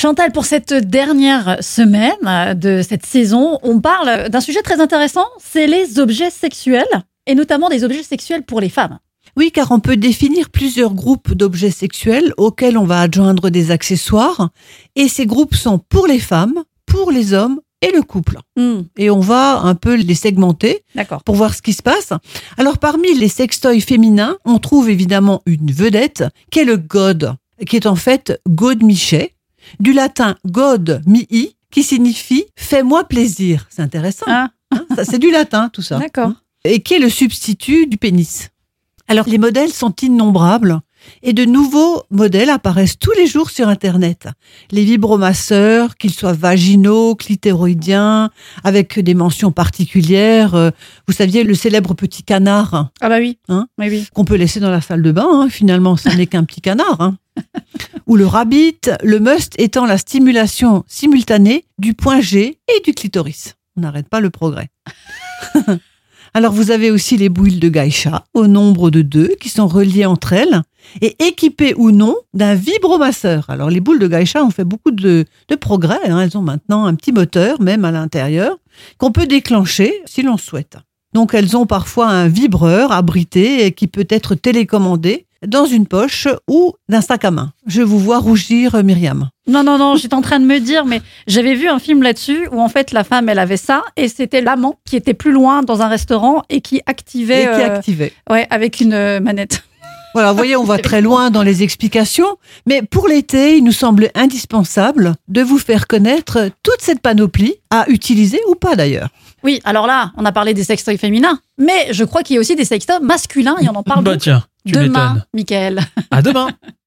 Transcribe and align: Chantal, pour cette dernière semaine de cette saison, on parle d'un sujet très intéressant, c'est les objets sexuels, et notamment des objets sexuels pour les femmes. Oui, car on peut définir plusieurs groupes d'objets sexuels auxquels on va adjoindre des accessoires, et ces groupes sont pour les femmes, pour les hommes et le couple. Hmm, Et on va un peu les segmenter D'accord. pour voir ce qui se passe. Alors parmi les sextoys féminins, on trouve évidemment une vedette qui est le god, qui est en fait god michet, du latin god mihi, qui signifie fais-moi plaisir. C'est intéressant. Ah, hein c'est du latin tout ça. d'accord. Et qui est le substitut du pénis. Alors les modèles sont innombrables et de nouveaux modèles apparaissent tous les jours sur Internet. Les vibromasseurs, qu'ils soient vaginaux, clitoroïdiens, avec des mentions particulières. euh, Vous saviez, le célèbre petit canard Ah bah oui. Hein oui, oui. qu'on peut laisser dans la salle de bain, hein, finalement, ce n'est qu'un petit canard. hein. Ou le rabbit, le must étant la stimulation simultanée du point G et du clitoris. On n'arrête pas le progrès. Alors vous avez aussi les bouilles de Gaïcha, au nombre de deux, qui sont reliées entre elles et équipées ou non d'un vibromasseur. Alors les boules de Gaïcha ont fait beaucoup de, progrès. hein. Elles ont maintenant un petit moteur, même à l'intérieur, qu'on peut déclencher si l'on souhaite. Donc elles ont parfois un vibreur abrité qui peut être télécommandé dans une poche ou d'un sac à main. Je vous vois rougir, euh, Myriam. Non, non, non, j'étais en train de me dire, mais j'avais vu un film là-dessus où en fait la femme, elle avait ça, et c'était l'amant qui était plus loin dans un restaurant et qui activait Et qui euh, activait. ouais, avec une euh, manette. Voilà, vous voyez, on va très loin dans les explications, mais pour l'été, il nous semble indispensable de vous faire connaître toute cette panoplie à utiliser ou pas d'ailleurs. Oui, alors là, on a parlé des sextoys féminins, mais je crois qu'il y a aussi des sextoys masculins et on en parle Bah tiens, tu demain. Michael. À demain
Chantal, 0.00 0.30
pour 0.30 0.44
cette 0.44 0.72
dernière 0.74 1.56
semaine 1.60 2.54
de 2.56 2.82
cette 2.88 3.04
saison, 3.04 3.58
on 3.64 3.80
parle 3.80 4.28
d'un 4.28 4.40
sujet 4.40 4.62
très 4.62 4.80
intéressant, 4.80 5.26
c'est 5.40 5.66
les 5.66 5.98
objets 5.98 6.30
sexuels, 6.30 6.86
et 7.26 7.34
notamment 7.34 7.68
des 7.68 7.82
objets 7.82 8.04
sexuels 8.04 8.44
pour 8.44 8.60
les 8.60 8.68
femmes. 8.68 9.00
Oui, 9.36 9.50
car 9.50 9.72
on 9.72 9.80
peut 9.80 9.96
définir 9.96 10.50
plusieurs 10.50 10.94
groupes 10.94 11.34
d'objets 11.34 11.72
sexuels 11.72 12.32
auxquels 12.36 12.78
on 12.78 12.84
va 12.84 13.00
adjoindre 13.00 13.50
des 13.50 13.72
accessoires, 13.72 14.50
et 14.94 15.08
ces 15.08 15.26
groupes 15.26 15.56
sont 15.56 15.80
pour 15.80 16.06
les 16.06 16.20
femmes, 16.20 16.62
pour 16.86 17.10
les 17.10 17.32
hommes 17.34 17.58
et 17.82 17.90
le 17.90 18.02
couple. 18.02 18.38
Hmm, 18.56 18.82
Et 18.98 19.10
on 19.10 19.18
va 19.18 19.58
un 19.62 19.74
peu 19.74 19.96
les 19.96 20.14
segmenter 20.14 20.84
D'accord. 20.94 21.24
pour 21.24 21.34
voir 21.34 21.56
ce 21.56 21.62
qui 21.62 21.72
se 21.72 21.82
passe. 21.82 22.12
Alors 22.56 22.78
parmi 22.78 23.12
les 23.18 23.28
sextoys 23.28 23.80
féminins, 23.80 24.36
on 24.44 24.58
trouve 24.58 24.90
évidemment 24.90 25.42
une 25.44 25.72
vedette 25.72 26.22
qui 26.52 26.60
est 26.60 26.64
le 26.64 26.76
god, 26.76 27.34
qui 27.66 27.74
est 27.74 27.86
en 27.86 27.96
fait 27.96 28.40
god 28.48 28.84
michet, 28.84 29.34
du 29.80 29.92
latin 29.92 30.36
god 30.46 31.02
mihi, 31.06 31.56
qui 31.70 31.82
signifie 31.82 32.44
fais-moi 32.56 33.04
plaisir. 33.04 33.66
C'est 33.70 33.82
intéressant. 33.82 34.26
Ah, 34.28 34.48
hein 34.72 34.86
c'est 35.04 35.18
du 35.18 35.30
latin 35.30 35.68
tout 35.72 35.82
ça. 35.82 35.98
d'accord. 35.98 36.32
Et 36.64 36.80
qui 36.80 36.94
est 36.94 36.98
le 36.98 37.08
substitut 37.10 37.86
du 37.86 37.96
pénis. 37.98 38.48
Alors 39.06 39.28
les 39.28 39.38
modèles 39.38 39.72
sont 39.72 39.94
innombrables 40.02 40.80
et 41.22 41.32
de 41.32 41.44
nouveaux 41.44 42.02
modèles 42.10 42.50
apparaissent 42.50 42.98
tous 42.98 43.12
les 43.12 43.26
jours 43.26 43.50
sur 43.50 43.68
Internet. 43.68 44.26
Les 44.72 44.84
vibromasseurs, 44.84 45.96
qu'ils 45.96 46.12
soient 46.12 46.32
vaginaux, 46.32 47.14
clitoroïdiens, 47.14 48.30
avec 48.64 48.98
des 48.98 49.14
mentions 49.14 49.52
particulières. 49.52 50.54
euh, 50.54 50.70
Vous 51.06 51.14
saviez, 51.14 51.44
le 51.44 51.54
célèbre 51.54 51.94
petit 51.94 52.22
canard 52.24 52.90
Ah 53.00 53.08
bah 53.08 53.18
oui. 53.18 53.38
Hein 53.48 53.68
oui, 53.78 53.86
oui. 53.90 54.06
qu'on 54.12 54.24
peut 54.24 54.34
laisser 54.34 54.60
dans 54.60 54.70
la 54.70 54.80
salle 54.80 55.02
de 55.02 55.12
bain, 55.12 55.26
hein, 55.30 55.48
finalement, 55.48 55.96
ce 55.96 56.08
n'est 56.10 56.26
qu'un 56.26 56.44
petit 56.44 56.60
canard. 56.60 57.00
hein. 57.00 57.16
Ou 58.06 58.16
le 58.16 58.26
rabbit, 58.26 58.78
le 59.02 59.20
must 59.20 59.54
étant 59.58 59.86
la 59.86 59.98
stimulation 59.98 60.84
simultanée 60.86 61.64
du 61.78 61.94
point 61.94 62.20
G 62.20 62.58
et 62.68 62.80
du 62.84 62.94
clitoris. 62.94 63.56
On 63.76 63.82
n'arrête 63.82 64.08
pas 64.08 64.20
le 64.20 64.30
progrès. 64.30 64.68
Alors 66.34 66.52
vous 66.52 66.70
avez 66.70 66.90
aussi 66.90 67.16
les 67.16 67.28
bouilles 67.28 67.58
de 67.58 67.68
Gaïcha, 67.68 68.24
au 68.34 68.46
nombre 68.46 68.90
de 68.90 69.02
deux, 69.02 69.34
qui 69.40 69.48
sont 69.48 69.66
reliées 69.66 70.06
entre 70.06 70.32
elles 70.34 70.62
et 71.00 71.16
équipées 71.26 71.74
ou 71.76 71.90
non 71.90 72.16
d'un 72.34 72.54
vibromasseur. 72.54 73.48
Alors 73.48 73.70
les 73.70 73.80
boules 73.80 73.98
de 73.98 74.08
Gaïcha 74.08 74.44
ont 74.44 74.50
fait 74.50 74.64
beaucoup 74.64 74.90
de, 74.90 75.26
progrès. 75.60 75.98
hein. 76.08 76.20
Elles 76.20 76.36
ont 76.36 76.42
maintenant 76.42 76.86
un 76.86 76.94
petit 76.94 77.12
moteur, 77.12 77.60
même 77.60 77.84
à 77.84 77.90
l'intérieur, 77.90 78.58
qu'on 78.98 79.12
peut 79.12 79.26
déclencher 79.26 79.92
si 80.06 80.22
l'on 80.22 80.36
souhaite. 80.36 80.76
Donc 81.14 81.34
elles 81.34 81.56
ont 81.56 81.66
parfois 81.66 82.08
un 82.08 82.28
vibreur 82.28 82.92
abrité 82.92 83.72
qui 83.72 83.86
peut 83.86 84.06
être 84.10 84.34
télécommandé 84.34 85.26
dans 85.46 85.64
une 85.66 85.86
poche 85.86 86.28
ou 86.48 86.74
d'un 86.88 87.00
sac 87.00 87.24
à 87.24 87.30
main. 87.30 87.52
Je 87.66 87.82
vous 87.82 87.98
vois 87.98 88.18
rougir, 88.18 88.74
euh, 88.74 88.82
Myriam. 88.82 89.28
Non, 89.46 89.62
non, 89.62 89.78
non, 89.78 89.96
j'étais 89.96 90.14
en 90.14 90.20
train 90.20 90.40
de 90.40 90.44
me 90.44 90.58
dire, 90.58 90.84
mais 90.84 91.00
j'avais 91.26 91.54
vu 91.54 91.68
un 91.68 91.78
film 91.78 92.02
là-dessus 92.02 92.48
où 92.52 92.60
en 92.60 92.68
fait 92.68 92.92
la 92.92 93.04
femme, 93.04 93.28
elle 93.28 93.38
avait 93.38 93.56
ça, 93.56 93.82
et 93.96 94.08
c'était 94.08 94.40
l'amant 94.40 94.78
qui 94.84 94.96
était 94.96 95.14
plus 95.14 95.32
loin 95.32 95.62
dans 95.62 95.80
un 95.80 95.88
restaurant 95.88 96.42
et 96.48 96.60
qui 96.60 96.82
activait 96.86 97.42
Et 97.42 97.46
qui 97.46 97.62
euh, 97.62 97.76
activait. 97.76 98.12
ouais, 98.30 98.46
avec 98.50 98.80
une 98.80 98.92
euh, 98.92 99.20
manette. 99.20 99.62
Voilà, 100.14 100.32
vous 100.32 100.38
voyez, 100.38 100.56
on 100.56 100.64
va 100.64 100.78
très 100.78 101.02
loin 101.02 101.30
dans 101.30 101.42
les 101.42 101.62
explications, 101.62 102.38
mais 102.66 102.80
pour 102.82 103.08
l'été, 103.08 103.58
il 103.58 103.62
nous 103.62 103.72
semble 103.72 104.10
indispensable 104.14 105.14
de 105.28 105.42
vous 105.42 105.58
faire 105.58 105.86
connaître 105.86 106.48
toute 106.62 106.80
cette 106.80 107.00
panoplie 107.00 107.56
à 107.70 107.84
utiliser 107.88 108.40
ou 108.48 108.54
pas 108.54 108.74
d'ailleurs. 108.74 109.10
Oui, 109.44 109.60
alors 109.64 109.86
là, 109.86 110.12
on 110.16 110.24
a 110.24 110.32
parlé 110.32 110.54
des 110.54 110.64
sextoys 110.64 110.96
féminins, 110.96 111.38
mais 111.58 111.88
je 111.92 112.04
crois 112.04 112.22
qu'il 112.22 112.34
y 112.34 112.36
a 112.38 112.40
aussi 112.40 112.56
des 112.56 112.64
sextoys 112.64 113.00
masculins 113.00 113.56
et 113.60 113.68
on 113.68 113.74
en 113.76 113.82
parle 113.84 114.02
Bah 114.02 114.16
tiens, 114.16 114.42
tu 114.72 114.84
demain. 114.84 115.22
Michael. 115.34 115.80
À 116.10 116.22
demain 116.22 116.48